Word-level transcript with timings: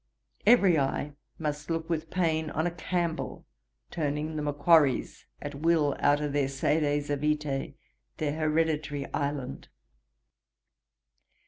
Every 0.47 0.79
eye 0.79 1.13
must 1.37 1.69
look 1.69 1.87
with 1.87 2.09
pain 2.09 2.49
on 2.49 2.65
a 2.65 2.71
Campbell 2.71 3.45
turning 3.91 4.35
the 4.35 4.41
Macquarries 4.41 5.25
at 5.39 5.53
will 5.53 5.95
out 5.99 6.19
of 6.21 6.33
their 6.33 6.47
sedes 6.47 7.09
avitæ, 7.09 7.75
their 8.17 8.33
hereditary 8.33 9.05
island. 9.13 9.67